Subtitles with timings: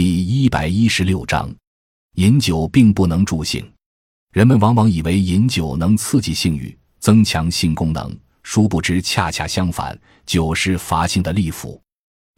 [0.00, 1.52] 第一百一十六章，
[2.14, 3.68] 饮酒并不能助兴。
[4.30, 11.82] 人们往往以为饮酒能刺激性欲，增强性功能，殊不知恰恰相反，酒是乏性的利斧，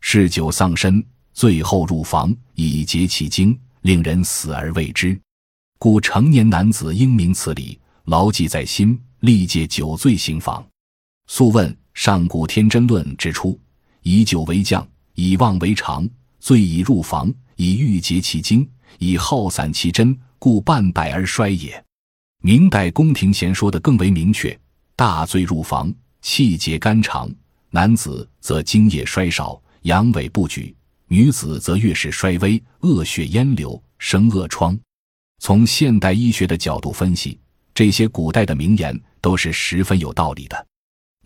[0.01, 1.05] 嗜酒丧身，
[1.35, 5.21] 醉后入房以竭其精，令人死而未知。
[5.79, 10.67] 故成年男子应明此理，牢记在心，力戒酒醉行房。
[11.27, 13.61] 素问《上古天真论》指出：
[14.01, 16.09] 以酒为将，以妄为常。
[16.41, 21.83] 醉以入房，以欲竭其精，以耗散其真，故半百而衰也。
[22.43, 24.59] 明代宫廷闲说的更为明确：
[24.97, 27.31] 大醉入房，气结肝肠，
[27.69, 30.75] 男子则精液衰少，阳痿不举；
[31.07, 34.77] 女子则月事衰微，恶血烟流，生恶疮。
[35.39, 37.39] 从现代医学的角度分析，
[37.75, 40.67] 这些古代的名言都是十分有道理的。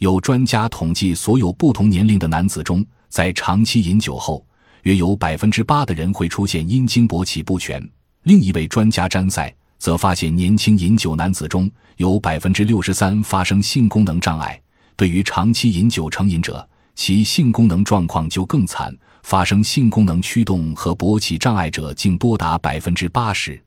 [0.01, 4.45] 有专家统计，所有不同年龄的男子中，在长期饮酒后，
[4.85, 7.83] 约有百分之八的人会出现阴茎勃起不全。
[8.23, 14.59] 另一位专家詹塞则发现，年轻饮酒男子中有百分之六十三发生性功能障碍。
[14.97, 23.61] 对于长期饮酒成瘾者，其性功能状况就更惨，发生性功能驱动和勃起障碍者竟多达百分之八十。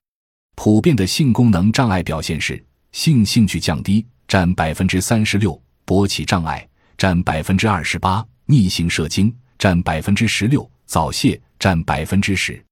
[0.56, 10.68] 普遍的性功能障碍表现是：性兴趣降低占百分之三十六，勃起障碍占百分之二十八，逆行射精占百分之十六。
[10.88, 12.64] 早泄占百分之十，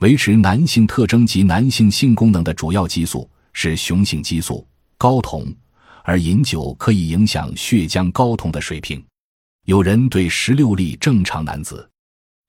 [0.00, 4.66] 维持男性特征及男性性功能的主要激素是雄性激素
[4.98, 5.46] 睾酮，
[6.02, 9.02] 而饮酒可以影响血浆睾酮的水平。
[9.64, 11.88] 有人对十六例正常男子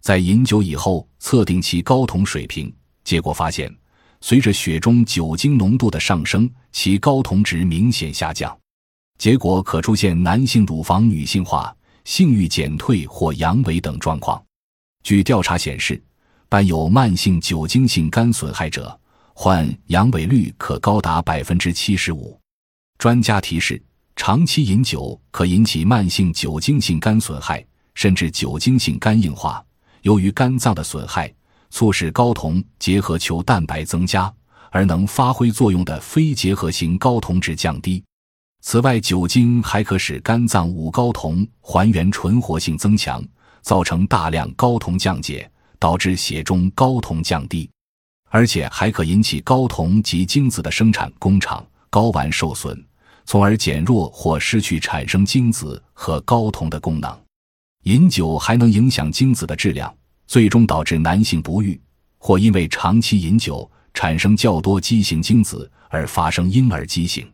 [0.01, 3.71] 在饮酒以后测定其睾酮水平，结果发现，
[4.19, 8.57] 随着血中酒精浓度的上升，其睾酮值明显下降，
[9.19, 14.43] 结果可出现男性乳房女性化、性欲减退或阳痿等状况。
[15.03, 16.01] 据调查显示，
[16.47, 18.97] 伴有慢性酒精性肝损害者，
[19.33, 22.39] 患阳痿率可高达百分之七十五。
[22.97, 23.81] 专家提示：
[24.15, 27.63] 长期饮酒可引起慢性酒精性肝损害，
[27.95, 29.63] 甚至酒精性肝硬化。
[30.03, 31.33] 由于肝脏的损害，
[31.69, 34.33] 促使睾酮结合球蛋白增加，
[34.71, 38.01] 而能发挥作用的非结合型睾酮值降低。
[38.61, 43.21] 此外，酒精还可使肝脏五睾酮还原纯活性增强。
[43.63, 47.67] 造成大量睾酮降解，导致血中睾酮降低，
[48.29, 52.85] 而且还可引起睾酮及精子的生产工厂睾丸受损，
[53.25, 57.19] 从而减弱或失去产生精子和睾酮的功能。
[57.83, 59.93] 饮酒还能影响精子的质量，
[60.27, 61.79] 最终导致男性不育，
[62.17, 67.29] 或因为长期饮酒产生较多畸形精子而发生婴儿畸形。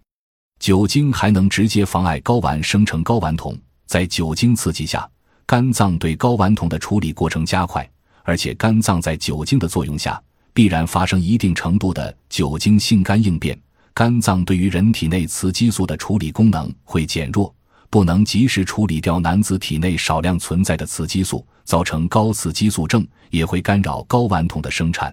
[0.59, 5.09] 酒精还能直接妨碍睾丸生成睾丸酮，在酒精刺激下。
[5.49, 7.89] 肝脏对睾丸酮的处理过程加快，
[8.21, 10.21] 而且肝脏在酒精的作用下
[10.53, 13.59] 必然发生一定程度的酒精性肝应变，
[13.91, 17.51] 肝脏对于人体内雌激素的处理功能会减弱，
[17.89, 25.11] 不能及时处理掉男子体内少量存在的雌激素，造成高雌激素症，也会干扰睾丸酮的生产。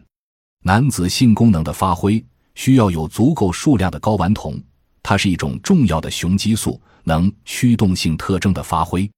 [0.64, 2.22] 男子性功能的发挥
[2.54, 4.62] 需要有足够数量的睾丸酮，
[5.02, 9.10] 它是一种重要的雄激素，能驱动性特征的发挥。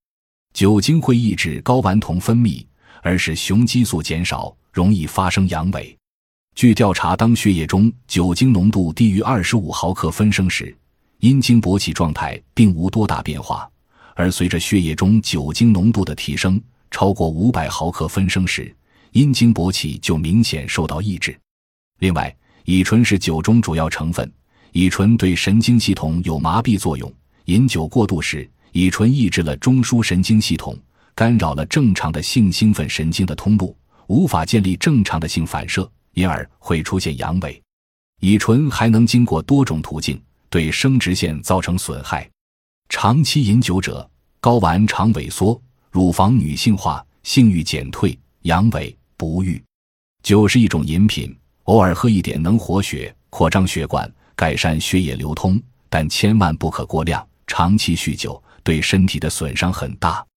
[0.55, 2.65] 酒精会抑制睾丸酮分泌，
[3.03, 5.95] 而使雄激素减少，容易发生阳痿。
[6.55, 10.77] 据调查，当血液中酒精浓度低于二十五毫克分升时，
[11.21, 13.69] 阴茎勃起状态并无多大变化；
[14.17, 16.61] 而随着血液中酒精浓度的提升，
[16.91, 18.75] 超过五百毫克分升时，
[19.13, 21.39] 阴茎勃起就明显受到抑制。
[22.01, 22.35] 另外，
[22.65, 24.29] 乙醇是酒中主要成分，
[24.73, 27.13] 乙醇对神经系统有麻痹作用，
[27.45, 28.51] 饮酒过度时。
[28.73, 30.77] 乙醇抑制了中枢神经系统，
[31.15, 33.77] 干扰了正常的性兴奋神经的通路，
[34.09, 37.59] 无法建立正常的性反射，因而会出现阳痿。
[38.21, 40.21] 乙醇还能经过多种途径
[40.51, 42.29] 对生殖腺造成损害。
[42.89, 44.09] 长期饮酒者，
[44.41, 49.63] 睾丸常萎缩，乳房女性化，性欲减退，阳痿不育。
[50.23, 51.35] 酒是一种饮品，
[51.65, 57.27] 偶尔喝一点能活血、扩张血管、改善血液流通，但千万不可过量。
[57.47, 58.43] 长期酗酒。
[58.69, 60.28] 对身体的损伤很大。